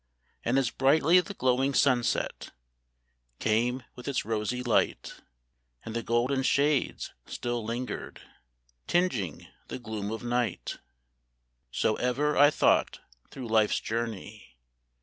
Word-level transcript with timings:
And 0.43 0.57
as 0.57 0.71
brightly 0.71 1.19
the 1.19 1.35
glowing 1.35 1.75
sunset 1.75 2.49
Came 3.37 3.83
with 3.95 4.07
its 4.07 4.25
rosy 4.25 4.63
light, 4.63 5.13
And 5.85 5.95
the 5.95 6.01
golden 6.01 6.41
shades 6.41 7.13
still 7.27 7.63
lingered. 7.63 8.19
Tinging 8.87 9.45
the 9.67 9.77
gloom 9.77 10.09
of 10.09 10.23
night,— 10.23 10.79
So, 11.71 11.97
ever, 11.97 12.35
I 12.35 12.49
thought, 12.49 12.99
through 13.29 13.49
life's 13.49 13.79
journey. 13.79 14.57